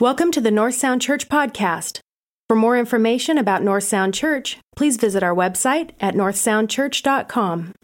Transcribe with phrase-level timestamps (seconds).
[0.00, 2.00] Welcome to the North Sound Church podcast.
[2.48, 7.74] For more information about North Sound Church, please visit our website at northsoundchurch.com.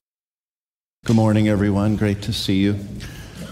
[1.06, 1.94] Good morning, everyone.
[1.94, 2.80] Great to see you.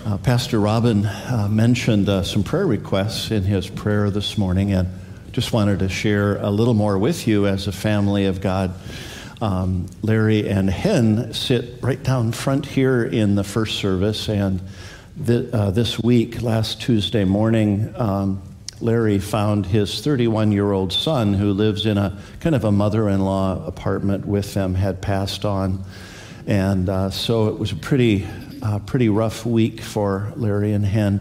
[0.04, 4.88] Uh, Pastor Robin uh, mentioned uh, some prayer requests in his prayer this morning, and
[5.31, 8.75] just wanted to share a little more with you as a family of God.
[9.40, 14.61] Um, Larry and Hen sit right down front here in the first service, and
[15.25, 18.43] th- uh, this week, last Tuesday morning, um,
[18.80, 23.09] Larry found his 31 year old son, who lives in a kind of a mother
[23.09, 25.85] in law apartment with them, had passed on.
[26.47, 28.27] And uh, so it was a pretty,
[28.62, 31.21] uh, pretty rough week for Larry and Hen.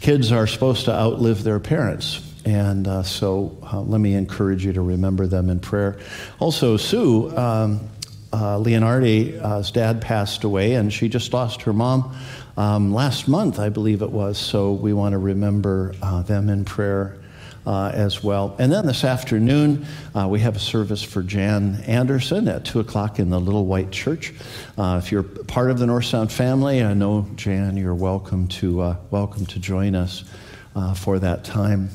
[0.00, 2.24] Kids are supposed to outlive their parents.
[2.44, 5.98] And uh, so uh, let me encourage you to remember them in prayer.
[6.38, 7.88] Also, Sue um,
[8.32, 12.16] uh, Leonardi's dad passed away, and she just lost her mom
[12.58, 14.36] um, last month, I believe it was.
[14.36, 17.16] So we want to remember uh, them in prayer
[17.64, 18.56] uh, as well.
[18.58, 23.20] And then this afternoon, uh, we have a service for Jan Anderson at 2 o'clock
[23.20, 24.34] in the Little White Church.
[24.76, 28.80] Uh, if you're part of the North Sound family, I know, Jan, you're welcome to,
[28.80, 30.24] uh, welcome to join us
[30.74, 31.90] uh, for that time.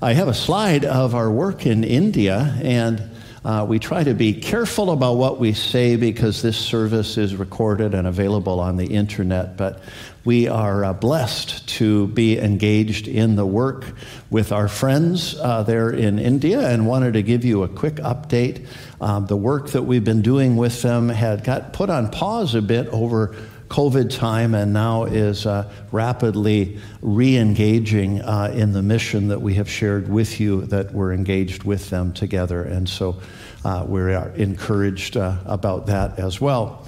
[0.00, 3.11] I have a slide of our work in India, and
[3.44, 7.92] uh, we try to be careful about what we say because this service is recorded
[7.92, 9.80] and available on the internet, but
[10.24, 13.84] we are uh, blessed to be engaged in the work
[14.30, 18.64] with our friends uh, there in India and wanted to give you a quick update.
[19.00, 22.62] Um, the work that we've been doing with them had got put on pause a
[22.62, 23.34] bit over
[23.72, 29.54] COVID time and now is uh, rapidly re engaging uh, in the mission that we
[29.54, 32.62] have shared with you, that we're engaged with them together.
[32.64, 33.18] And so
[33.64, 36.86] uh, we are encouraged uh, about that as well.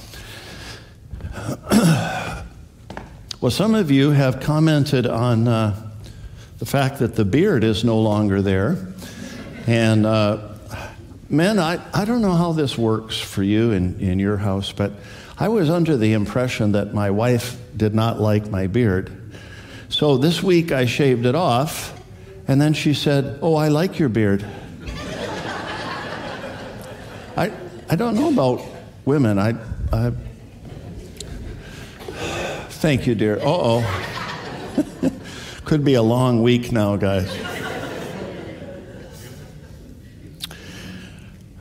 [1.71, 2.43] well,
[3.49, 5.91] some of you have commented on uh,
[6.59, 8.77] the fact that the beard is no longer there.
[9.67, 10.51] And uh,
[11.31, 14.93] men, I, I don't know how this works for you in, in your house, but
[15.37, 19.11] I was under the impression that my wife did not like my beard.
[19.89, 22.01] So this week I shaved it off,
[22.47, 24.45] and then she said, Oh, I like your beard.
[27.37, 27.53] I,
[27.89, 28.63] I don't know about
[29.05, 29.39] women.
[29.39, 29.57] I,
[29.93, 30.13] I
[32.69, 33.39] thank you, dear.
[33.39, 34.11] Uh oh.
[35.65, 37.54] Could be a long week now, guys.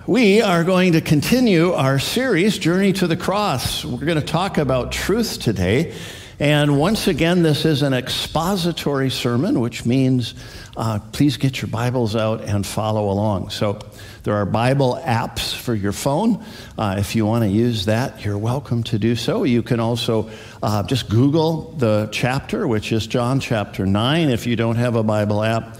[0.05, 3.85] We are going to continue our series, Journey to the Cross.
[3.85, 5.95] We're going to talk about truth today.
[6.41, 10.33] And once again, this is an expository sermon, which means
[10.75, 13.51] uh, please get your Bibles out and follow along.
[13.51, 13.79] So
[14.23, 16.43] there are Bible apps for your phone.
[16.77, 19.45] Uh, if you want to use that, you're welcome to do so.
[19.45, 20.29] You can also
[20.61, 25.03] uh, just Google the chapter, which is John chapter 9, if you don't have a
[25.03, 25.77] Bible app.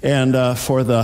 [0.00, 1.02] And uh, for the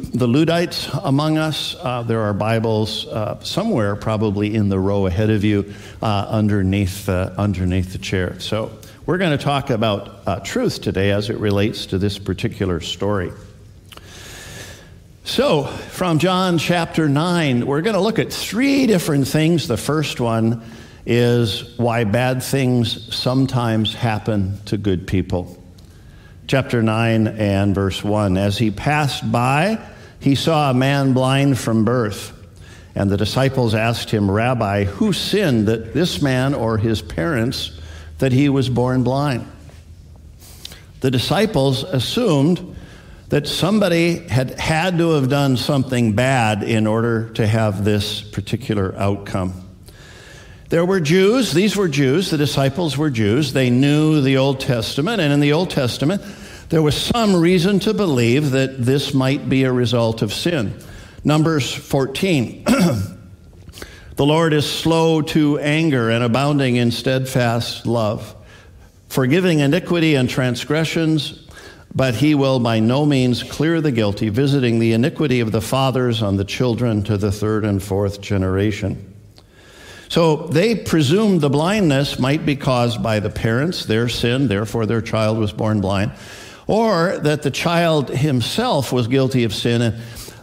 [0.00, 5.28] the Luddites among us, uh, there are Bibles uh, somewhere, probably in the row ahead
[5.28, 8.40] of you, uh, underneath, underneath the chair.
[8.40, 8.72] So
[9.04, 13.30] we're going to talk about uh, truth today as it relates to this particular story.
[15.24, 19.68] So, from John chapter 9, we're going to look at three different things.
[19.68, 20.62] The first one
[21.04, 25.62] is why bad things sometimes happen to good people.
[26.46, 28.36] Chapter 9 and verse 1.
[28.36, 29.78] As he passed by,
[30.20, 32.36] he saw a man blind from birth.
[32.94, 37.72] And the disciples asked him, Rabbi, who sinned that this man or his parents
[38.18, 39.50] that he was born blind?
[41.00, 42.76] The disciples assumed
[43.30, 48.94] that somebody had had to have done something bad in order to have this particular
[48.96, 49.54] outcome.
[50.68, 53.52] There were Jews, these were Jews, the disciples were Jews.
[53.52, 56.22] They knew the Old Testament, and in the Old Testament,
[56.70, 60.72] there was some reason to believe that this might be a result of sin.
[61.24, 62.62] Numbers 14.
[62.64, 63.16] the
[64.24, 68.36] Lord is slow to anger and abounding in steadfast love,
[69.08, 71.44] forgiving iniquity and transgressions,
[71.92, 76.22] but he will by no means clear the guilty, visiting the iniquity of the fathers
[76.22, 79.12] on the children to the third and fourth generation.
[80.08, 85.02] So they presumed the blindness might be caused by the parents, their sin, therefore their
[85.02, 86.12] child was born blind
[86.70, 89.82] or that the child himself was guilty of sin.
[89.82, 89.96] And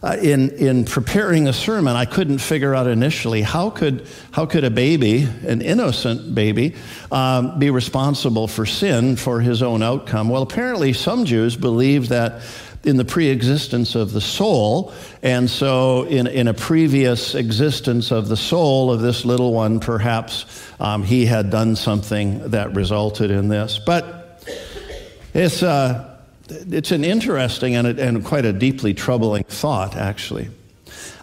[0.03, 4.65] uh, in, in preparing the sermon, I couldn't figure out initially how could, how could
[4.65, 6.75] a baby, an innocent baby,
[7.13, 10.27] um, be responsible for sin for his own outcome?
[10.27, 12.41] Well, apparently, some Jews believe that
[12.83, 14.93] in the pre-existence of the soul.
[15.23, 20.45] And so, in, in a previous existence of the soul of this little one, perhaps
[20.79, 23.79] um, he had done something that resulted in this.
[23.79, 24.43] But
[25.33, 26.16] it's, uh,
[26.49, 30.49] it's an interesting and, a, and quite a deeply troubling thought, actually.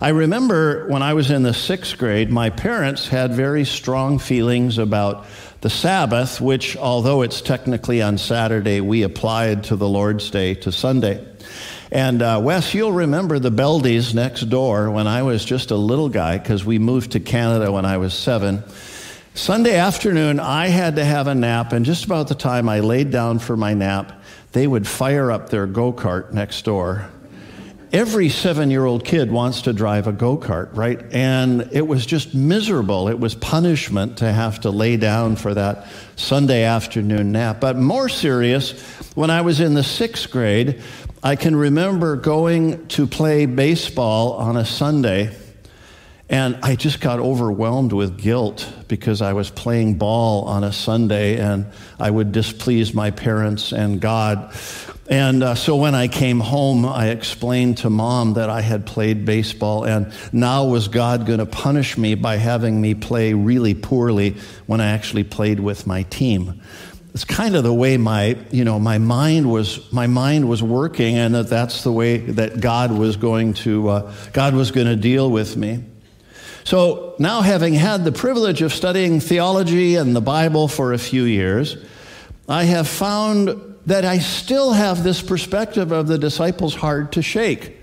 [0.01, 4.79] I remember when I was in the sixth grade, my parents had very strong feelings
[4.79, 5.27] about
[5.61, 10.73] the Sabbath, which, although it's technically on Saturday, we applied to the Lord's Day to
[10.73, 11.27] Sunday.
[11.91, 16.09] And uh, Wes, you'll remember the Beldies next door when I was just a little
[16.09, 18.63] guy, because we moved to Canada when I was seven.
[19.35, 23.11] Sunday afternoon, I had to have a nap, and just about the time I laid
[23.11, 24.24] down for my nap,
[24.55, 27.11] they would fire up their go kart next door.
[27.93, 31.01] Every seven year old kid wants to drive a go kart, right?
[31.13, 33.09] And it was just miserable.
[33.09, 35.87] It was punishment to have to lay down for that
[36.17, 37.61] Sunday afternoon nap.
[37.61, 38.81] But more serious,
[39.15, 40.83] when I was in the sixth grade,
[41.23, 45.37] I can remember going to play baseball on a Sunday
[46.35, 51.39] and I just got overwhelmed with guilt because I was playing ball on a Sunday
[51.39, 51.67] and
[52.01, 54.53] I would displease my parents and God.
[55.09, 59.25] And uh, so when I came home, I explained to mom that I had played
[59.25, 64.35] baseball, and now was God going to punish me by having me play really poorly
[64.67, 66.61] when I actually played with my team?
[67.13, 71.17] It's kind of the way my, you know, my mind was, my mind was working,
[71.17, 74.97] and that that's the way that God was going to, uh, God was going to
[74.97, 75.85] deal with me.
[76.65, 81.25] So now, having had the privilege of studying theology and the Bible for a few
[81.25, 81.77] years,
[82.49, 87.77] I have found that I still have this perspective of the disciples hard to shake.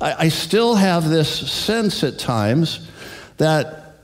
[0.00, 2.88] I, I still have this sense at times
[3.36, 3.94] that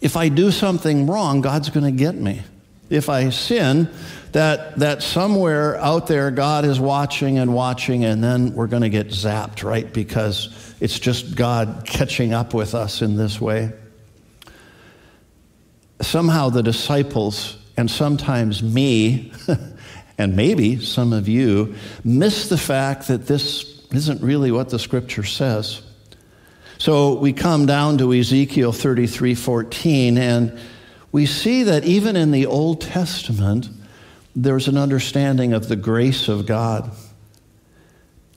[0.00, 2.42] if I do something wrong, God's going to get me.
[2.88, 3.90] If I sin,
[4.32, 8.90] that, that somewhere out there God is watching and watching, and then we're going to
[8.90, 9.90] get zapped, right?
[9.92, 13.72] Because it's just God catching up with us in this way.
[16.00, 19.32] Somehow the disciples, and sometimes me,
[20.18, 21.74] and maybe some of you,
[22.04, 25.82] miss the fact that this isn't really what the scripture says.
[26.78, 30.58] So we come down to Ezekiel 33 14, and
[31.16, 33.70] we see that even in the Old Testament,
[34.34, 36.90] there's an understanding of the grace of God.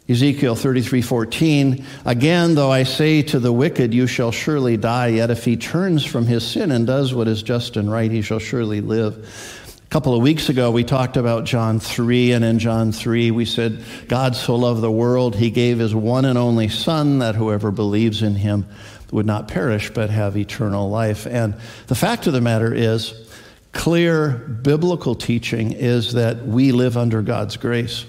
[0.08, 5.44] Ezekiel 33:14 Again though I say to the wicked you shall surely die yet if
[5.44, 8.80] he turns from his sin and does what is just and right he shall surely
[8.80, 9.28] live.
[9.86, 13.44] A couple of weeks ago we talked about John 3 and in John 3 we
[13.44, 17.72] said God so loved the world he gave his one and only son that whoever
[17.72, 18.68] believes in him
[19.12, 21.26] would not perish but have eternal life.
[21.26, 21.56] And
[21.88, 23.28] the fact of the matter is
[23.72, 28.06] clear biblical teaching is that we live under God's grace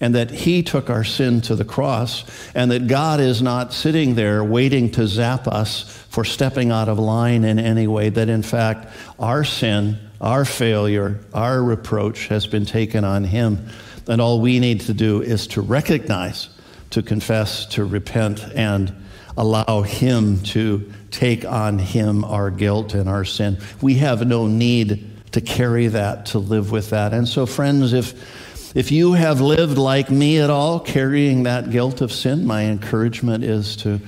[0.00, 2.24] and that He took our sin to the cross,
[2.54, 6.98] and that God is not sitting there waiting to zap us for stepping out of
[6.98, 8.88] line in any way, that in fact
[9.18, 13.68] our sin, our failure, our reproach has been taken on Him.
[14.06, 16.48] And all we need to do is to recognize,
[16.90, 18.94] to confess, to repent, and
[19.38, 23.56] allow Him to take on Him our guilt and our sin.
[23.80, 27.14] We have no need to carry that, to live with that.
[27.14, 32.02] And so, friends, if if you have lived like me at all, carrying that guilt
[32.02, 33.98] of sin, my encouragement is to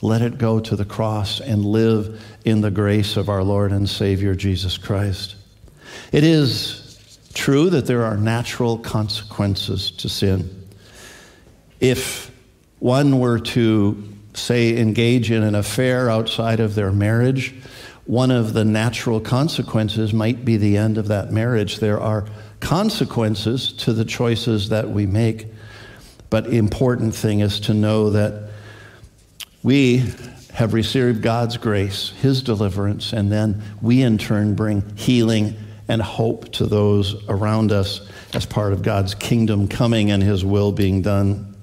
[0.00, 3.88] let it go to the cross and live in the grace of our Lord and
[3.88, 5.36] Savior Jesus Christ.
[6.10, 10.68] It is true that there are natural consequences to sin.
[11.78, 12.30] If
[12.78, 17.54] one were to, say, engage in an affair outside of their marriage,
[18.06, 21.78] one of the natural consequences might be the end of that marriage.
[21.78, 22.26] There are
[22.60, 25.46] consequences to the choices that we make.
[26.30, 28.50] But important thing is to know that
[29.62, 30.04] we
[30.54, 35.56] have received God's grace, His deliverance, and then we in turn bring healing
[35.88, 40.72] and hope to those around us as part of God's kingdom coming and His will
[40.72, 41.54] being done.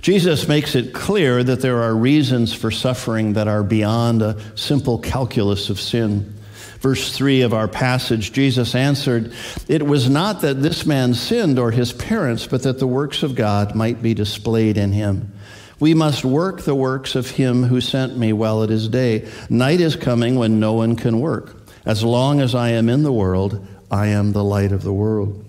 [0.00, 4.98] Jesus makes it clear that there are reasons for suffering that are beyond a simple
[4.98, 6.34] calculus of sin.
[6.80, 9.32] Verse 3 of our passage, Jesus answered,
[9.66, 13.34] It was not that this man sinned or his parents, but that the works of
[13.34, 15.32] God might be displayed in him.
[15.80, 19.28] We must work the works of him who sent me while it is day.
[19.50, 21.56] Night is coming when no one can work.
[21.84, 25.44] As long as I am in the world, I am the light of the world.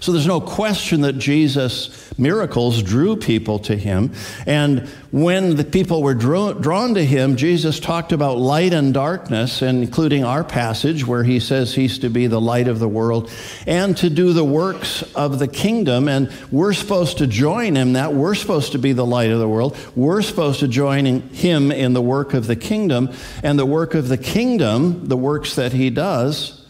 [0.00, 4.12] So there's no question that Jesus' miracles drew people to him.
[4.46, 10.24] And when the people were drawn to him, Jesus talked about light and darkness, including
[10.24, 13.30] our passage where he says he's to be the light of the world
[13.66, 16.08] and to do the works of the kingdom.
[16.08, 18.12] And we're supposed to join him that.
[18.12, 19.76] We're supposed to be the light of the world.
[19.94, 23.10] We're supposed to join him in the work of the kingdom.
[23.42, 26.61] And the work of the kingdom, the works that he does,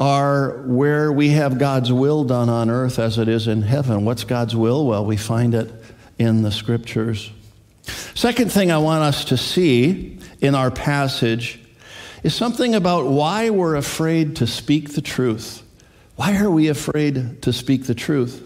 [0.00, 4.04] are where we have God's will done on earth as it is in heaven.
[4.04, 4.86] What's God's will?
[4.86, 5.72] Well, we find it
[6.18, 7.30] in the scriptures.
[8.14, 11.60] Second thing I want us to see in our passage
[12.22, 15.62] is something about why we're afraid to speak the truth.
[16.16, 18.44] Why are we afraid to speak the truth?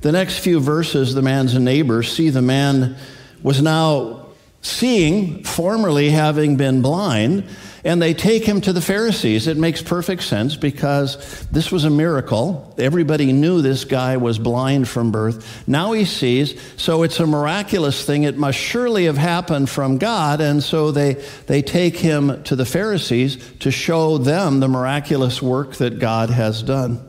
[0.00, 2.96] The next few verses, the man's neighbor see the man
[3.42, 4.26] was now
[4.62, 7.44] seeing, formerly having been blind,
[7.84, 9.48] and they take him to the Pharisees.
[9.48, 12.72] It makes perfect sense because this was a miracle.
[12.78, 15.66] Everybody knew this guy was blind from birth.
[15.66, 18.22] Now he sees, so it's a miraculous thing.
[18.22, 20.40] It must surely have happened from God.
[20.40, 21.14] And so they,
[21.46, 26.62] they take him to the Pharisees to show them the miraculous work that God has
[26.62, 27.00] done.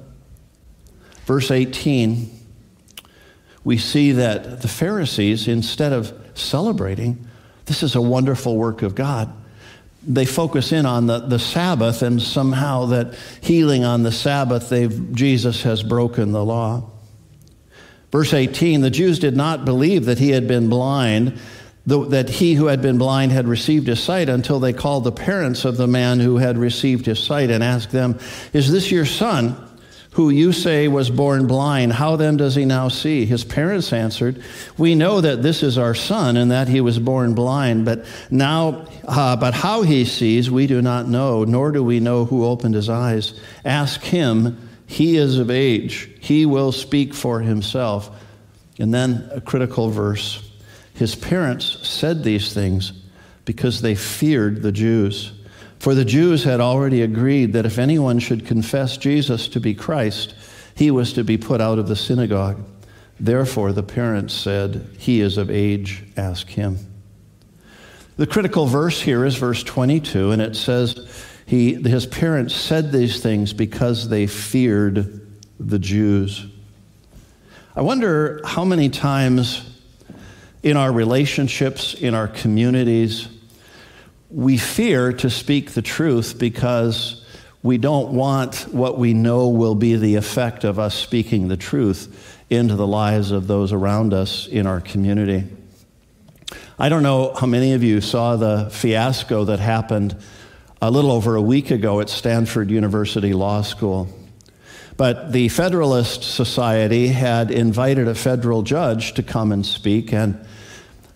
[1.26, 2.32] Verse 18,
[3.64, 7.28] we see that the Pharisees, instead of celebrating,
[7.66, 9.32] this is a wonderful work of God
[10.06, 15.14] they focus in on the, the Sabbath and somehow that healing on the Sabbath, they've,
[15.14, 16.90] Jesus has broken the law.
[18.12, 21.40] Verse 18 the Jews did not believe that he had been blind,
[21.86, 25.66] that he who had been blind had received his sight until they called the parents
[25.66, 28.20] of the man who had received his sight and asked them,
[28.54, 29.56] Is this your son?
[30.14, 33.26] Who you say was born blind, how then does he now see?
[33.26, 34.44] His parents answered,
[34.78, 38.86] We know that this is our son and that he was born blind, but now,
[39.06, 42.76] uh, but how he sees, we do not know, nor do we know who opened
[42.76, 43.40] his eyes.
[43.66, 48.12] Ask him, he is of age, he will speak for himself.
[48.80, 50.48] And then a critical verse
[50.96, 52.94] His parents said these things
[53.46, 55.32] because they feared the Jews.
[55.84, 60.34] For the Jews had already agreed that if anyone should confess Jesus to be Christ,
[60.76, 62.64] he was to be put out of the synagogue.
[63.20, 66.78] Therefore, the parents said, He is of age, ask him.
[68.16, 73.22] The critical verse here is verse 22, and it says, he, His parents said these
[73.22, 75.28] things because they feared
[75.60, 76.46] the Jews.
[77.76, 79.70] I wonder how many times
[80.64, 83.28] in our relationships, in our communities,
[84.34, 87.24] we fear to speak the truth because
[87.62, 92.42] we don't want what we know will be the effect of us speaking the truth
[92.50, 95.48] into the lives of those around us in our community.
[96.80, 100.18] I don't know how many of you saw the fiasco that happened
[100.82, 104.10] a little over a week ago at Stanford University Law School.
[104.98, 110.44] But the Federalist Society had invited a federal judge to come and speak, and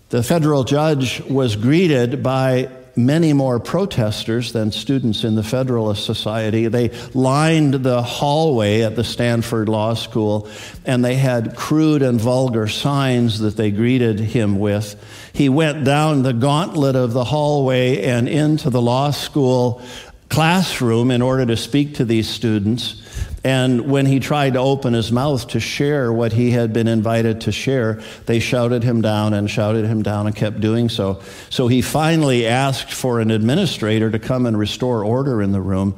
[0.09, 6.67] the federal judge was greeted by many more protesters than students in the Federalist Society.
[6.67, 10.49] They lined the hallway at the Stanford Law School,
[10.85, 14.95] and they had crude and vulgar signs that they greeted him with.
[15.31, 19.81] He went down the gauntlet of the hallway and into the law school
[20.29, 23.01] classroom in order to speak to these students.
[23.43, 27.41] And when he tried to open his mouth to share what he had been invited
[27.41, 31.21] to share, they shouted him down and shouted him down and kept doing so.
[31.49, 35.95] So he finally asked for an administrator to come and restore order in the room.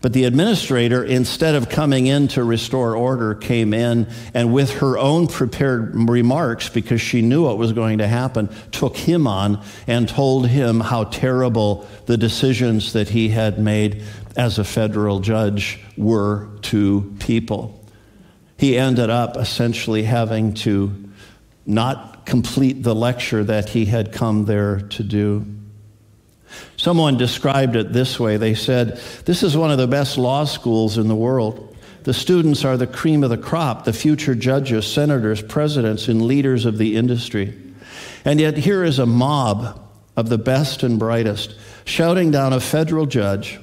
[0.00, 4.96] But the administrator, instead of coming in to restore order, came in and, with her
[4.96, 10.08] own prepared remarks, because she knew what was going to happen, took him on and
[10.08, 14.04] told him how terrible the decisions that he had made
[14.36, 17.84] as a federal judge were to people.
[18.56, 21.10] He ended up essentially having to
[21.66, 25.44] not complete the lecture that he had come there to do.
[26.78, 30.96] Someone described it this way they said, This is one of the best law schools
[30.96, 31.76] in the world.
[32.04, 36.64] The students are the cream of the crop, the future judges, senators, presidents, and leaders
[36.64, 37.52] of the industry.
[38.24, 39.78] And yet, here is a mob
[40.16, 43.58] of the best and brightest shouting down a federal judge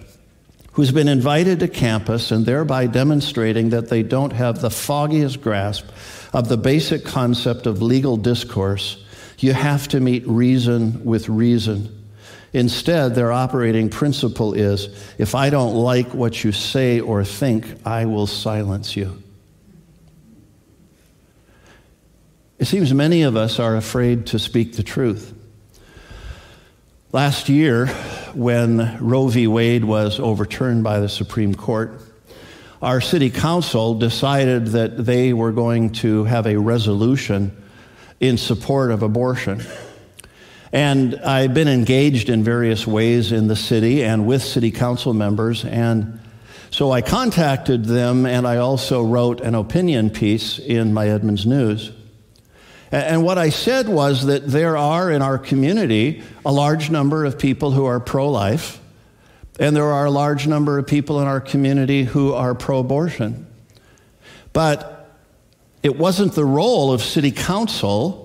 [0.73, 5.85] who's been invited to campus and thereby demonstrating that they don't have the foggiest grasp
[6.33, 9.01] of the basic concept of legal discourse,
[9.39, 12.04] you have to meet reason with reason.
[12.55, 18.05] Instead, their operating principle is if I don't like what you say or think, I
[18.05, 19.21] will silence you.
[22.57, 25.33] It seems many of us are afraid to speak the truth.
[27.11, 27.87] Last year,
[28.33, 29.47] when Roe v.
[29.47, 31.99] Wade was overturned by the Supreme Court,
[32.81, 37.51] our city council decided that they were going to have a resolution
[38.21, 39.61] in support of abortion.
[40.71, 45.63] And I've been engaged in various ways in the city and with city council members.
[45.63, 46.19] And
[46.71, 51.91] so I contacted them and I also wrote an opinion piece in my Edmonds News.
[52.91, 57.39] And what I said was that there are in our community a large number of
[57.39, 58.79] people who are pro life,
[59.59, 63.47] And there are a large number of people in our community who are pro abortion.
[64.51, 65.09] But
[65.81, 68.24] it wasn't the role of city council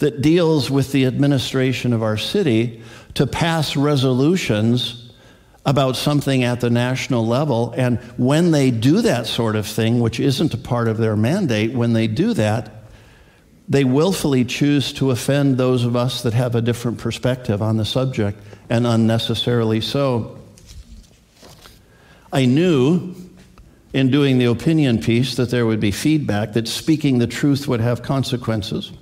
[0.00, 2.82] that deals with the administration of our city
[3.14, 5.12] to pass resolutions
[5.64, 7.72] about something at the national level.
[7.76, 11.72] And when they do that sort of thing, which isn't a part of their mandate,
[11.72, 12.70] when they do that,
[13.68, 17.84] they willfully choose to offend those of us that have a different perspective on the
[17.84, 20.38] subject, and unnecessarily so.
[22.32, 23.14] I knew
[23.92, 27.80] in doing the opinion piece that there would be feedback, that speaking the truth would
[27.80, 28.92] have consequences.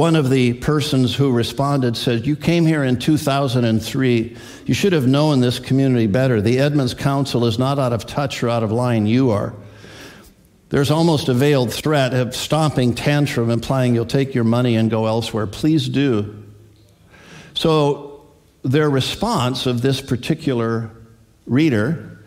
[0.00, 4.36] One of the persons who responded said, You came here in 2003.
[4.64, 6.40] You should have known this community better.
[6.40, 9.04] The Edmonds Council is not out of touch or out of line.
[9.04, 9.52] You are.
[10.70, 15.04] There's almost a veiled threat of stomping tantrum, implying you'll take your money and go
[15.04, 15.46] elsewhere.
[15.46, 16.44] Please do.
[17.52, 18.26] So,
[18.62, 20.90] their response of this particular
[21.44, 22.24] reader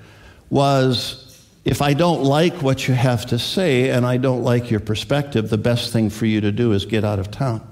[0.51, 1.22] was
[1.65, 5.49] if I don't like what you have to say and I don't like your perspective,
[5.49, 7.65] the best thing for you to do is get out of town.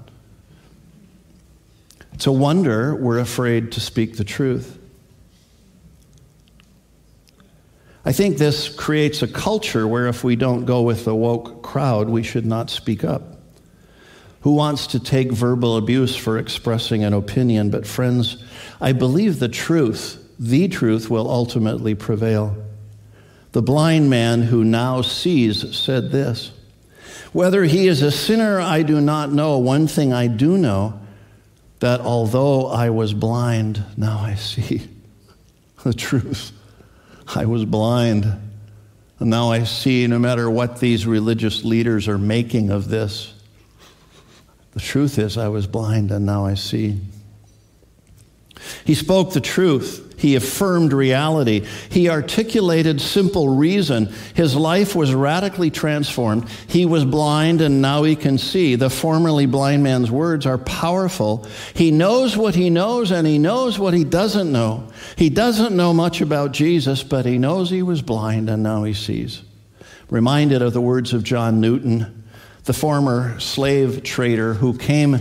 [2.14, 4.78] It's a wonder we're afraid to speak the truth.
[8.04, 12.08] I think this creates a culture where if we don't go with the woke crowd,
[12.08, 13.38] we should not speak up.
[14.40, 17.70] Who wants to take verbal abuse for expressing an opinion?
[17.70, 18.42] But, friends,
[18.80, 22.56] I believe the truth, the truth, will ultimately prevail.
[23.52, 26.52] The blind man who now sees said this
[27.32, 29.58] Whether he is a sinner, I do not know.
[29.58, 30.98] One thing I do know
[31.80, 34.88] that although I was blind, now I see
[35.84, 36.52] the truth.
[37.34, 38.24] I was blind.
[39.18, 43.34] And now I see, no matter what these religious leaders are making of this,
[44.72, 46.98] the truth is I was blind and now I see.
[48.84, 50.11] He spoke the truth.
[50.22, 51.66] He affirmed reality.
[51.90, 54.14] He articulated simple reason.
[54.34, 56.48] His life was radically transformed.
[56.68, 58.76] He was blind and now he can see.
[58.76, 61.44] The formerly blind man's words are powerful.
[61.74, 64.92] He knows what he knows and he knows what he doesn't know.
[65.16, 68.94] He doesn't know much about Jesus, but he knows he was blind and now he
[68.94, 69.42] sees.
[70.08, 72.22] Reminded of the words of John Newton,
[72.62, 75.18] the former slave trader who came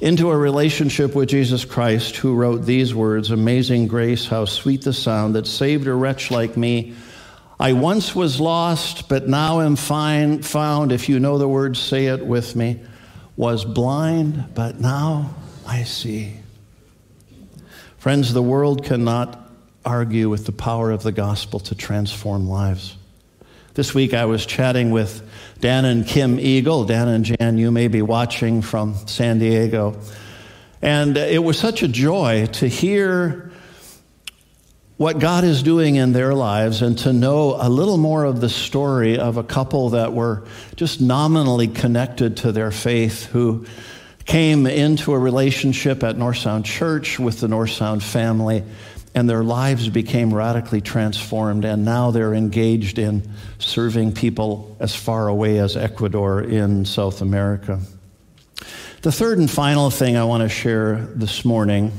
[0.00, 4.92] into a relationship with Jesus Christ, who wrote these words Amazing grace, how sweet the
[4.92, 6.94] sound that saved a wretch like me.
[7.58, 10.90] I once was lost, but now am fine, found.
[10.92, 12.80] If you know the words, say it with me.
[13.36, 15.34] Was blind, but now
[15.66, 16.34] I see.
[17.98, 19.50] Friends, the world cannot
[19.84, 22.96] argue with the power of the gospel to transform lives.
[23.74, 25.22] This week I was chatting with
[25.60, 26.84] Dan and Kim Eagle.
[26.84, 29.98] Dan and Jan, you may be watching from San Diego.
[30.82, 33.50] And it was such a joy to hear
[34.96, 38.48] what God is doing in their lives and to know a little more of the
[38.48, 43.66] story of a couple that were just nominally connected to their faith who
[44.24, 48.62] came into a relationship at North Sound Church with the North Sound family
[49.14, 55.28] and their lives became radically transformed, and now they're engaged in serving people as far
[55.28, 57.80] away as Ecuador in South America.
[59.02, 61.92] The third and final thing I want to share this morning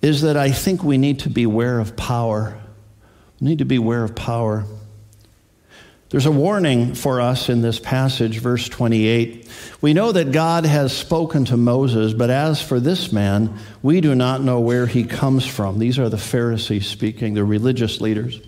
[0.00, 2.58] is that I think we need to be aware of power.
[3.40, 4.64] We need to be aware of power.
[6.12, 9.48] There's a warning for us in this passage, verse 28.
[9.80, 14.14] We know that God has spoken to Moses, but as for this man, we do
[14.14, 15.78] not know where he comes from.
[15.78, 18.42] These are the Pharisees speaking, the religious leaders.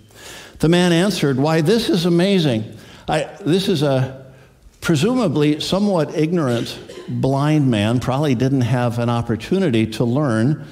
[0.59, 2.71] The man answered, Why, this is amazing.
[3.07, 4.31] I, this is a
[4.79, 10.67] presumably somewhat ignorant blind man, probably didn't have an opportunity to learn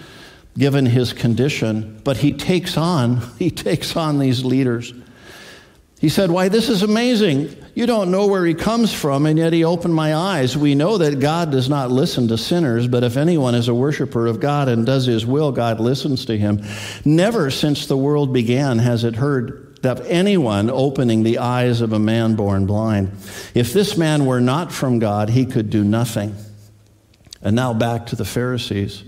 [0.56, 4.94] given his condition, but he takes on, he takes on these leaders.
[6.04, 7.56] He said, Why, this is amazing.
[7.76, 10.58] You don't know where he comes from, and yet he opened my eyes.
[10.58, 14.28] We know that God does not listen to sinners, but if anyone is a worshiper
[14.28, 16.62] of God and does his will, God listens to him.
[17.06, 22.00] Never since the world began has it heard of anyone opening the eyes of a
[22.00, 23.14] man born blind.
[23.56, 26.36] If this man were not from God, he could do nothing.
[27.42, 29.06] And now back to the Pharisees.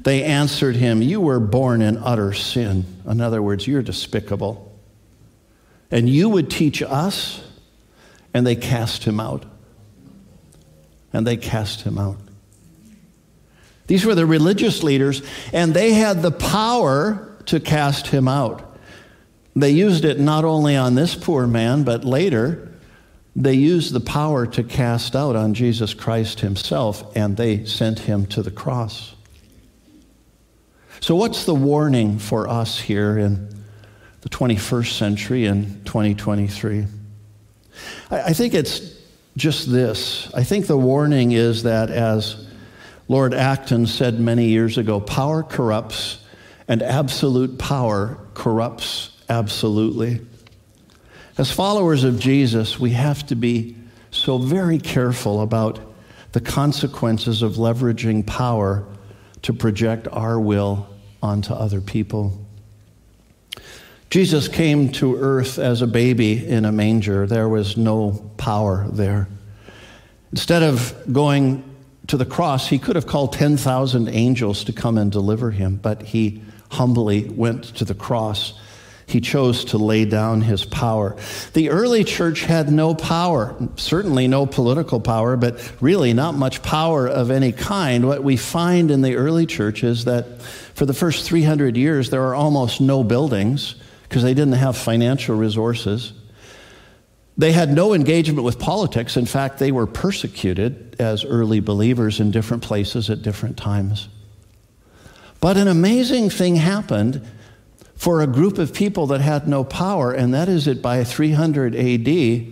[0.00, 2.86] They answered him, You were born in utter sin.
[3.06, 4.67] In other words, you're despicable
[5.90, 7.42] and you would teach us.
[8.34, 9.44] And they cast him out.
[11.12, 12.18] And they cast him out.
[13.86, 18.76] These were the religious leaders, and they had the power to cast him out.
[19.56, 22.68] They used it not only on this poor man, but later
[23.34, 28.26] they used the power to cast out on Jesus Christ himself, and they sent him
[28.26, 29.14] to the cross.
[31.00, 33.57] So, what's the warning for us here in
[34.20, 36.86] the 21st century in 2023?
[38.10, 38.98] I think it's
[39.36, 40.32] just this.
[40.34, 42.48] I think the warning is that, as
[43.06, 46.18] Lord Acton said many years ago, power corrupts,
[46.66, 50.20] and absolute power corrupts absolutely.
[51.38, 53.76] As followers of Jesus, we have to be
[54.10, 55.78] so very careful about
[56.32, 58.84] the consequences of leveraging power
[59.42, 60.88] to project our will
[61.22, 62.44] onto other people.
[64.10, 67.26] Jesus came to earth as a baby in a manger.
[67.26, 69.28] There was no power there.
[70.32, 71.62] Instead of going
[72.06, 76.02] to the cross, he could have called 10,000 angels to come and deliver him, but
[76.02, 78.58] he humbly went to the cross.
[79.06, 81.14] He chose to lay down his power.
[81.52, 87.06] The early church had no power, certainly no political power, but really not much power
[87.06, 88.06] of any kind.
[88.06, 90.40] What we find in the early church is that
[90.74, 93.74] for the first 300 years, there are almost no buildings
[94.08, 96.12] because they didn't have financial resources.
[97.36, 99.16] They had no engagement with politics.
[99.16, 104.08] In fact, they were persecuted as early believers in different places at different times.
[105.40, 107.24] But an amazing thing happened
[107.94, 111.76] for a group of people that had no power, and that is that by 300
[111.76, 112.46] AD,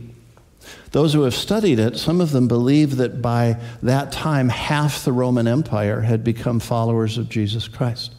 [0.92, 5.12] those who have studied it, some of them believe that by that time, half the
[5.12, 8.14] Roman Empire had become followers of Jesus Christ.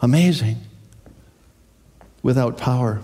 [0.00, 0.58] Amazing
[2.22, 3.02] without power.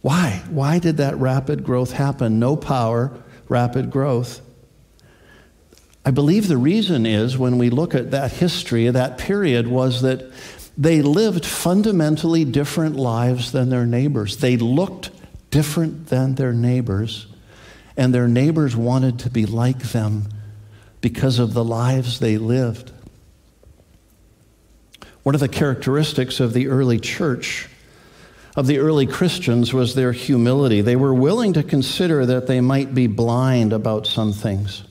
[0.00, 0.42] Why?
[0.50, 2.38] Why did that rapid growth happen?
[2.38, 3.12] No power,
[3.48, 4.40] rapid growth.
[6.04, 10.32] I believe the reason is when we look at that history, that period, was that
[10.76, 14.38] they lived fundamentally different lives than their neighbors.
[14.38, 15.10] They looked
[15.50, 17.26] different than their neighbors,
[17.96, 20.28] and their neighbors wanted to be like them
[21.00, 22.91] because of the lives they lived.
[25.22, 27.68] One of the characteristics of the early church,
[28.56, 30.80] of the early Christians, was their humility.
[30.80, 34.82] They were willing to consider that they might be blind about some things.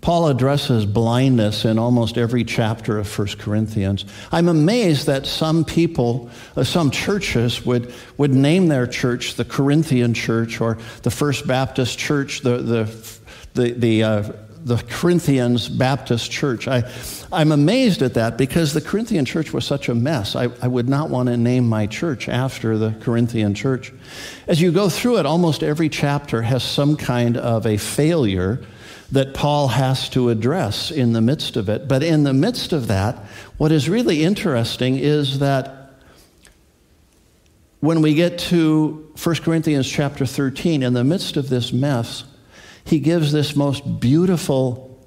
[0.00, 4.06] Paul addresses blindness in almost every chapter of 1 Corinthians.
[4.32, 10.14] I'm amazed that some people, uh, some churches would, would name their church the Corinthian
[10.14, 13.18] church or the First Baptist church, the, the,
[13.52, 14.32] the, the uh,
[14.64, 16.68] the Corinthians Baptist Church.
[16.68, 16.90] I,
[17.32, 20.36] I'm amazed at that because the Corinthian church was such a mess.
[20.36, 23.92] I, I would not want to name my church after the Corinthian church.
[24.46, 28.60] As you go through it, almost every chapter has some kind of a failure
[29.12, 31.88] that Paul has to address in the midst of it.
[31.88, 33.16] But in the midst of that,
[33.56, 35.80] what is really interesting is that
[37.80, 42.24] when we get to 1 Corinthians chapter 13, in the midst of this mess,
[42.90, 44.98] he gives this most beautiful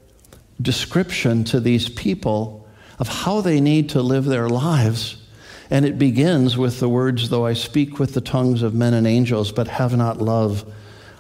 [0.62, 2.66] description to these people
[2.98, 5.18] of how they need to live their lives.
[5.70, 9.06] And it begins with the words, Though I speak with the tongues of men and
[9.06, 10.72] angels, but have not love,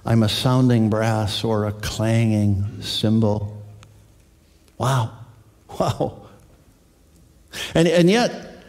[0.06, 3.62] I'm a sounding brass or a clanging cymbal.
[4.78, 5.12] Wow.
[5.80, 6.28] Wow.
[7.74, 8.64] And, and yet,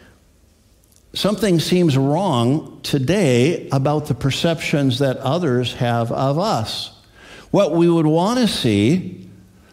[1.13, 6.94] something seems wrong today about the perceptions that others have of us.
[7.55, 9.29] What we would want to see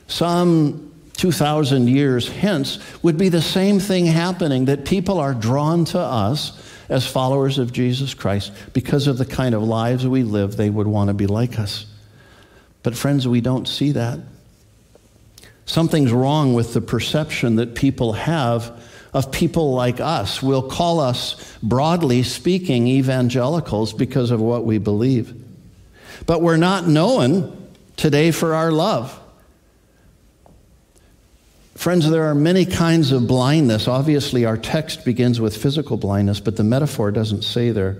[0.06, 5.98] some 2,000 years hence would be the same thing happening that people are drawn to
[5.98, 6.52] us
[6.88, 10.86] as followers of Jesus Christ because of the kind of lives we live, they would
[10.86, 11.86] want to be like us.
[12.84, 14.20] But, friends, we don't see that.
[15.66, 18.80] Something's wrong with the perception that people have
[19.12, 20.40] of people like us.
[20.40, 25.34] We'll call us, broadly speaking, evangelicals because of what we believe.
[26.26, 27.58] But we're not known
[27.96, 29.18] today for our love.
[31.74, 33.88] Friends, there are many kinds of blindness.
[33.88, 37.96] Obviously, our text begins with physical blindness, but the metaphor doesn't say there.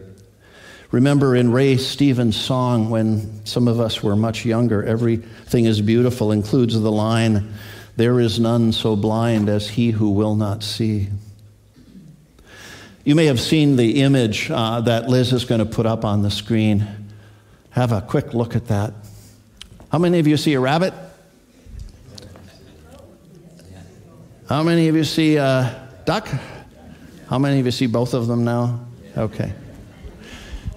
[0.93, 6.33] Remember in Ray Stevens' song, when some of us were much younger, Everything is Beautiful
[6.33, 7.55] includes the line,
[7.97, 11.09] There is none so blind as he who will not see.
[13.05, 16.23] You may have seen the image uh, that Liz is going to put up on
[16.23, 16.87] the screen.
[17.71, 18.93] Have a quick look at that.
[19.93, 20.95] How many of you see a rabbit?
[24.49, 26.27] How many of you see a duck?
[27.29, 28.87] How many of you see both of them now?
[29.19, 29.53] Okay.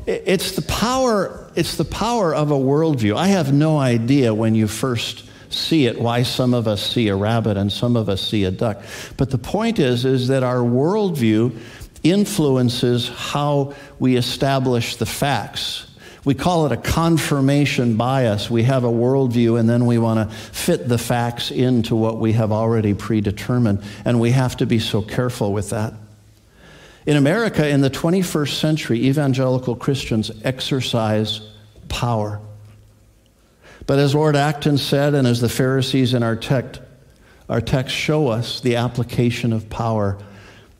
[0.05, 3.15] It's the power, it's the power of a worldview.
[3.15, 7.15] I have no idea when you first see it why some of us see a
[7.15, 8.83] rabbit and some of us see a duck.
[9.15, 11.57] But the point is, is that our worldview
[12.03, 15.87] influences how we establish the facts
[16.25, 18.49] We call it a confirmation bias.
[18.49, 22.33] We have a worldview and then we want to fit the facts into what we
[22.33, 23.83] have already predetermined.
[24.03, 25.93] And we have to be so careful with that.
[27.05, 31.41] In America, in the 21st century, evangelical Christians exercise
[31.89, 32.41] power.
[33.85, 36.81] But as Lord Acton said, and as the Pharisees in our text,
[37.47, 40.17] our text show us, the application of power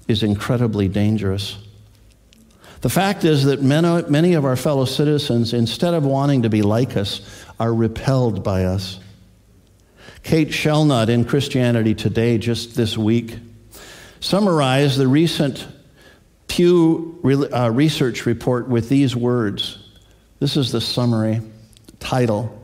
[0.08, 1.58] is incredibly dangerous.
[2.82, 6.98] The fact is that many of our fellow citizens, instead of wanting to be like
[6.98, 7.22] us,
[7.60, 9.00] are repelled by us.
[10.24, 13.38] Kate Shellnutt in Christianity Today just this week
[14.20, 15.68] summarized the recent
[16.48, 17.20] Pew
[17.54, 19.78] uh, research report with these words.
[20.40, 21.42] This is the summary
[22.00, 22.62] title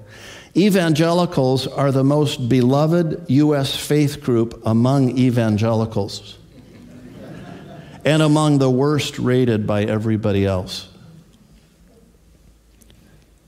[0.55, 3.75] Evangelicals are the most beloved U.S.
[3.75, 6.37] faith group among evangelicals
[8.03, 10.87] and among the worst rated by everybody else.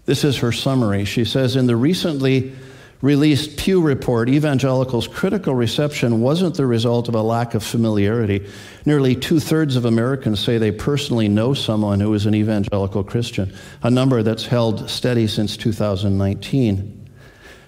[0.06, 1.06] This is her summary.
[1.06, 2.54] She says In the recently
[3.02, 8.48] released Pew report, evangelicals' critical reception wasn't the result of a lack of familiarity.
[8.86, 13.54] Nearly two thirds of Americans say they personally know someone who is an evangelical Christian,
[13.82, 17.03] a number that's held steady since 2019.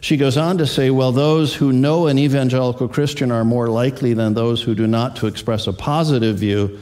[0.06, 4.14] She goes on to say, well, those who know an evangelical Christian are more likely
[4.14, 6.80] than those who do not to express a positive view.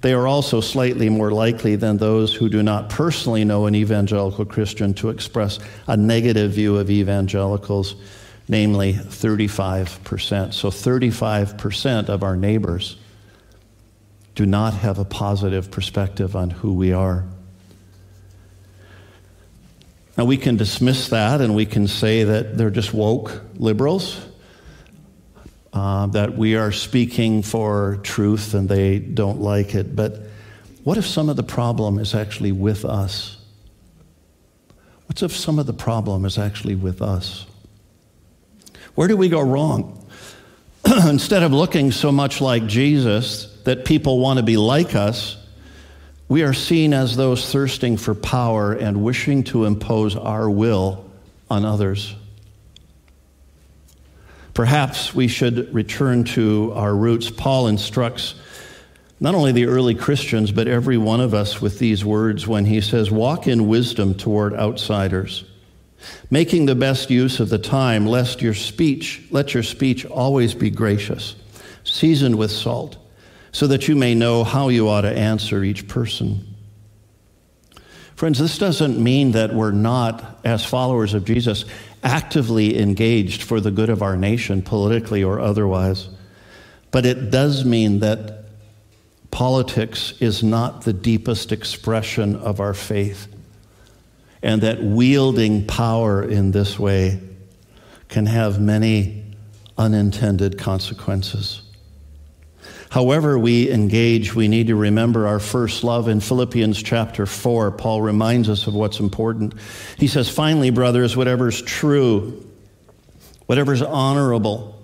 [0.00, 4.44] They are also slightly more likely than those who do not personally know an evangelical
[4.44, 7.96] Christian to express a negative view of evangelicals,
[8.46, 10.54] namely 35%.
[10.54, 12.96] So 35% of our neighbors
[14.36, 17.24] do not have a positive perspective on who we are.
[20.16, 24.20] Now, we can dismiss that and we can say that they're just woke liberals,
[25.72, 29.96] uh, that we are speaking for truth and they don't like it.
[29.96, 30.26] But
[30.84, 33.38] what if some of the problem is actually with us?
[35.06, 37.46] What if some of the problem is actually with us?
[38.94, 40.06] Where do we go wrong?
[40.84, 45.36] Instead of looking so much like Jesus that people want to be like us,
[46.32, 51.04] we are seen as those thirsting for power and wishing to impose our will
[51.50, 52.14] on others.
[54.54, 57.28] Perhaps we should return to our roots.
[57.28, 58.34] Paul instructs
[59.20, 62.80] not only the early Christians, but every one of us with these words when he
[62.80, 65.44] says, Walk in wisdom toward outsiders,
[66.30, 70.70] making the best use of the time, lest your speech, let your speech always be
[70.70, 71.36] gracious,
[71.84, 72.96] seasoned with salt
[73.52, 76.46] so that you may know how you ought to answer each person.
[78.16, 81.64] Friends, this doesn't mean that we're not, as followers of Jesus,
[82.02, 86.08] actively engaged for the good of our nation, politically or otherwise.
[86.90, 88.44] But it does mean that
[89.30, 93.26] politics is not the deepest expression of our faith,
[94.42, 97.20] and that wielding power in this way
[98.08, 99.24] can have many
[99.78, 101.61] unintended consequences.
[102.92, 106.08] However, we engage, we need to remember our first love.
[106.08, 109.54] In Philippians chapter 4, Paul reminds us of what's important.
[109.96, 112.46] He says, Finally, brothers, whatever is true,
[113.46, 114.78] whatever is honorable,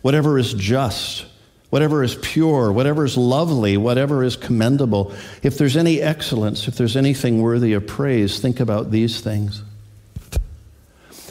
[0.00, 1.24] whatever is just,
[1.70, 6.96] whatever is pure, whatever is lovely, whatever is commendable, if there's any excellence, if there's
[6.96, 9.62] anything worthy of praise, think about these things.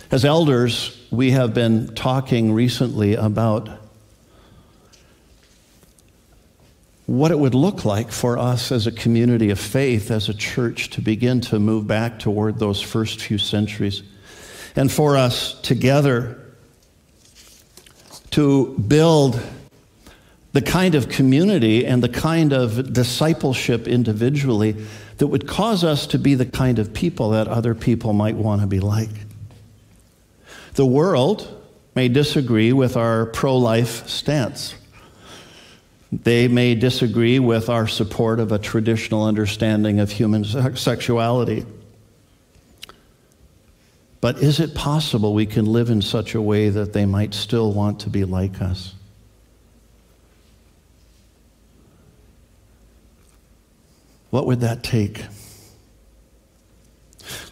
[0.09, 3.80] As elders, we have been talking recently about
[7.05, 10.89] what it would look like for us as a community of faith, as a church,
[10.91, 14.03] to begin to move back toward those first few centuries.
[14.75, 16.39] And for us together
[18.31, 19.41] to build
[20.53, 24.75] the kind of community and the kind of discipleship individually
[25.17, 28.61] that would cause us to be the kind of people that other people might want
[28.61, 29.09] to be like.
[30.73, 31.47] The world
[31.95, 34.75] may disagree with our pro life stance.
[36.11, 41.65] They may disagree with our support of a traditional understanding of human sexuality.
[44.19, 47.71] But is it possible we can live in such a way that they might still
[47.71, 48.93] want to be like us?
[54.29, 55.25] What would that take?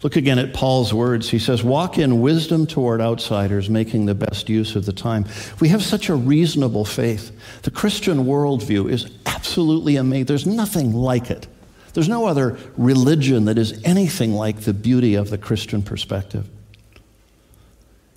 [0.03, 1.29] Look again at Paul's words.
[1.29, 5.25] He says, Walk in wisdom toward outsiders, making the best use of the time.
[5.59, 7.31] We have such a reasonable faith.
[7.63, 10.25] The Christian worldview is absolutely amazing.
[10.25, 11.47] There's nothing like it.
[11.93, 16.49] There's no other religion that is anything like the beauty of the Christian perspective.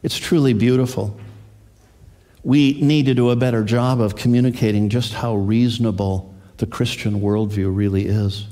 [0.02, 1.18] It's truly beautiful.
[2.44, 7.74] We need to do a better job of communicating just how reasonable the Christian worldview
[7.74, 8.46] really is.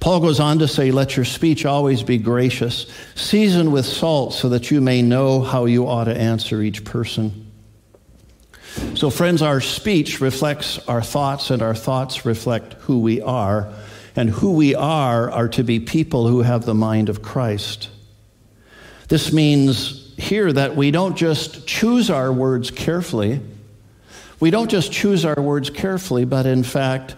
[0.00, 4.48] Paul goes on to say, Let your speech always be gracious, seasoned with salt, so
[4.50, 7.50] that you may know how you ought to answer each person.
[8.94, 13.72] So, friends, our speech reflects our thoughts, and our thoughts reflect who we are.
[14.16, 17.88] And who we are are to be people who have the mind of Christ.
[19.08, 23.40] This means here that we don't just choose our words carefully.
[24.38, 27.16] We don't just choose our words carefully, but in fact,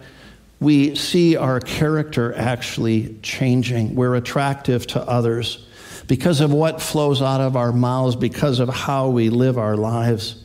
[0.59, 3.95] we see our character actually changing.
[3.95, 5.65] We're attractive to others
[6.07, 10.43] because of what flows out of our mouths, because of how we live our lives.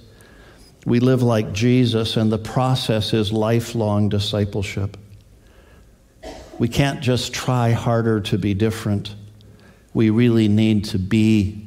[0.84, 4.96] We live like Jesus, and the process is lifelong discipleship.
[6.58, 9.14] We can't just try harder to be different.
[9.94, 11.66] We really need to be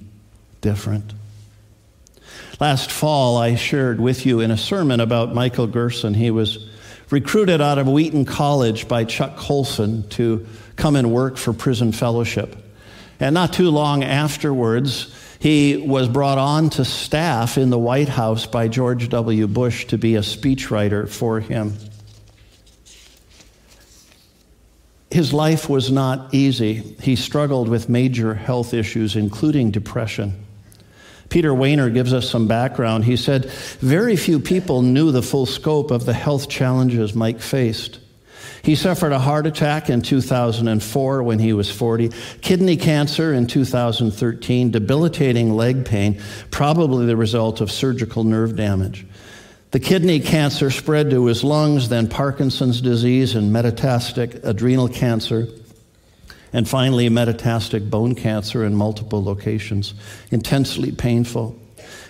[0.62, 1.14] different.
[2.60, 6.14] Last fall, I shared with you in a sermon about Michael Gerson.
[6.14, 6.65] He was
[7.10, 12.56] recruited out of Wheaton College by Chuck Colson to come and work for Prison Fellowship.
[13.20, 18.46] And not too long afterwards, he was brought on to staff in the White House
[18.46, 19.48] by George W.
[19.48, 21.74] Bush to be a speechwriter for him.
[25.12, 26.74] His life was not easy.
[27.02, 30.45] He struggled with major health issues, including depression.
[31.30, 33.06] Peter Wehner gives us some background.
[33.06, 33.46] He said,
[33.80, 38.00] Very few people knew the full scope of the health challenges Mike faced.
[38.62, 42.10] He suffered a heart attack in 2004 when he was 40,
[42.42, 49.06] kidney cancer in 2013, debilitating leg pain, probably the result of surgical nerve damage.
[49.70, 55.48] The kidney cancer spread to his lungs, then Parkinson's disease and metastatic adrenal cancer
[56.56, 59.94] and finally metastatic bone cancer in multiple locations,
[60.32, 61.54] intensely painful.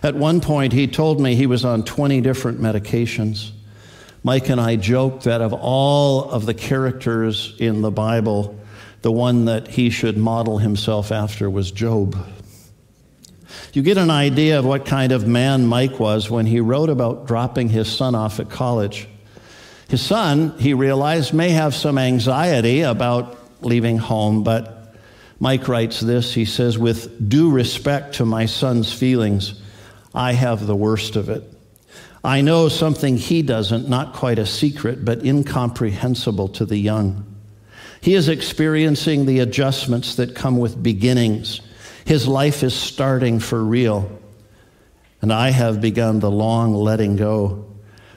[0.04, 3.50] At one point, he told me he was on 20 different medications.
[4.24, 8.56] Mike and I joked that of all of the characters in the Bible,
[9.02, 12.16] the one that he should model himself after was Job.
[13.74, 17.26] You get an idea of what kind of man Mike was when he wrote about
[17.26, 19.08] dropping his son off at college.
[19.90, 24.94] His son, he realized, may have some anxiety about leaving home, but
[25.40, 26.34] Mike writes this.
[26.34, 29.62] He says, With due respect to my son's feelings,
[30.14, 31.44] I have the worst of it.
[32.24, 37.26] I know something he doesn't, not quite a secret, but incomprehensible to the young.
[38.02, 41.62] He is experiencing the adjustments that come with beginnings.
[42.06, 44.20] His life is starting for real.
[45.22, 47.66] And I have begun the long letting go.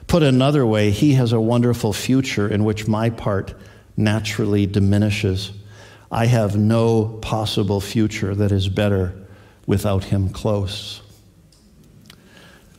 [0.07, 3.53] Put another way, he has a wonderful future in which my part
[3.99, 5.51] naturally diminishes.
[6.11, 9.13] I have no possible future that is better
[9.67, 11.01] without him close.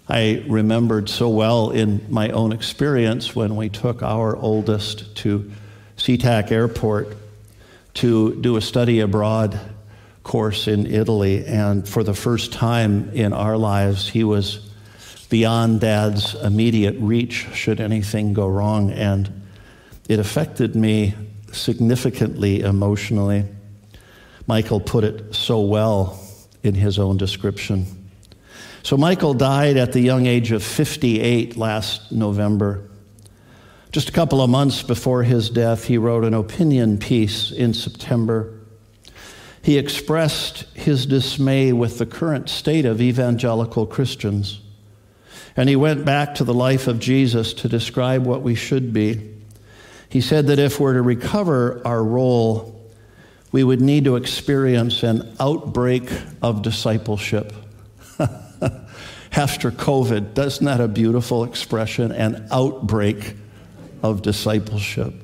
[0.09, 5.52] I remembered so well in my own experience when we took our oldest to
[5.96, 7.16] SeaTac Airport
[7.94, 9.61] to do a study abroad
[10.24, 11.44] course in Italy.
[11.46, 14.68] And for the first time in our lives, he was
[15.28, 18.90] beyond dad's immediate reach should anything go wrong.
[18.90, 19.39] And
[20.10, 21.14] it affected me
[21.52, 23.44] significantly emotionally.
[24.48, 26.20] Michael put it so well
[26.64, 27.86] in his own description.
[28.82, 32.90] So, Michael died at the young age of 58 last November.
[33.92, 38.52] Just a couple of months before his death, he wrote an opinion piece in September.
[39.62, 44.58] He expressed his dismay with the current state of evangelical Christians.
[45.56, 49.36] And he went back to the life of Jesus to describe what we should be.
[50.10, 52.90] He said that if we're to recover our role,
[53.52, 56.10] we would need to experience an outbreak
[56.42, 57.52] of discipleship.
[59.32, 62.10] After COVID, isn't that a beautiful expression?
[62.10, 63.36] An outbreak
[64.02, 65.14] of discipleship.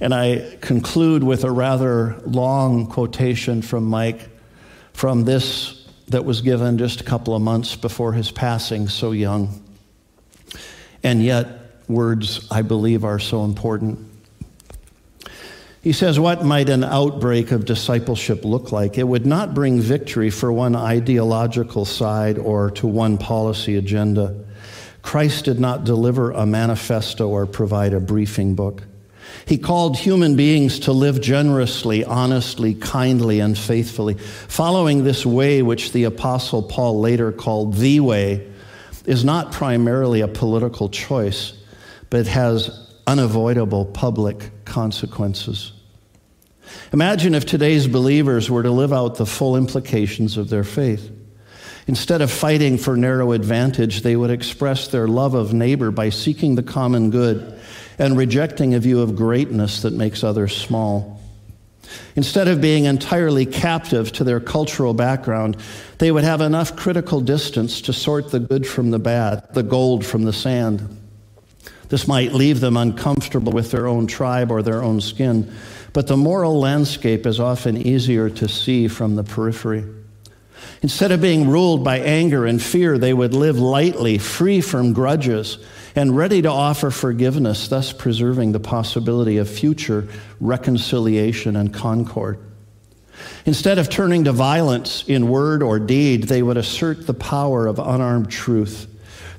[0.00, 4.28] And I conclude with a rather long quotation from Mike
[4.92, 9.62] from this that was given just a couple of months before his passing, so young.
[11.04, 11.57] And yet,
[11.88, 13.98] words I believe are so important.
[15.82, 18.98] He says, What might an outbreak of discipleship look like?
[18.98, 24.44] It would not bring victory for one ideological side or to one policy agenda.
[25.02, 28.82] Christ did not deliver a manifesto or provide a briefing book.
[29.46, 35.92] He called human beings to live generously, honestly, kindly, and faithfully, following this way which
[35.92, 38.46] the Apostle Paul later called the way,
[39.06, 41.57] is not primarily a political choice
[42.10, 45.72] but has unavoidable public consequences.
[46.92, 51.10] Imagine if today's believers were to live out the full implications of their faith.
[51.86, 56.54] Instead of fighting for narrow advantage, they would express their love of neighbor by seeking
[56.54, 57.58] the common good
[57.98, 61.18] and rejecting a view of greatness that makes others small.
[62.14, 65.56] Instead of being entirely captive to their cultural background,
[65.96, 70.04] they would have enough critical distance to sort the good from the bad, the gold
[70.04, 70.97] from the sand.
[71.88, 75.50] This might leave them uncomfortable with their own tribe or their own skin,
[75.92, 79.84] but the moral landscape is often easier to see from the periphery.
[80.82, 85.58] Instead of being ruled by anger and fear, they would live lightly, free from grudges,
[85.96, 90.06] and ready to offer forgiveness, thus preserving the possibility of future
[90.40, 92.38] reconciliation and concord.
[93.46, 97.78] Instead of turning to violence in word or deed, they would assert the power of
[97.78, 98.86] unarmed truth.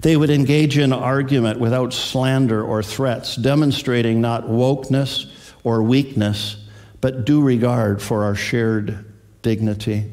[0.02, 5.30] They would engage in argument without slander or threats, demonstrating not wokeness
[5.64, 6.56] or weakness,
[7.02, 9.06] but due regard for our shared
[9.42, 10.10] dignity.